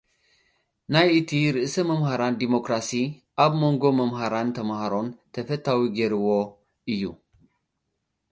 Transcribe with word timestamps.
ናይ 0.93 1.07
እቲ 1.17 1.29
ርእሰ 1.55 1.75
መምህራን 1.89 2.33
ዲሞክራሲ፡ 2.41 2.89
ኣብ 3.43 3.51
መንጎ 3.61 3.83
መምሃራንን 3.99 4.55
ተማሃሮን 4.57 5.07
ተፈታዊ 5.33 5.79
ገይርዎ 5.95 6.27
እዩ። 6.91 7.01